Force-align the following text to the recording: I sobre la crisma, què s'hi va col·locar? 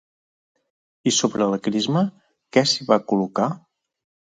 I 1.11 1.13
sobre 1.19 1.49
la 1.53 1.61
crisma, 1.69 2.03
què 2.53 2.67
s'hi 2.75 2.93
va 2.93 3.03
col·locar? 3.11 3.51